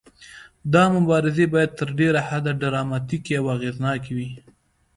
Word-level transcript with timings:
دا 0.73 0.83
مبارزې 0.95 1.45
باید 1.53 1.71
تر 1.79 1.87
ډیره 1.99 2.19
حده 2.29 2.51
ډراماتیکې 2.61 3.33
او 3.39 3.45
اغیزناکې 3.55 4.11
وي. 4.17 4.29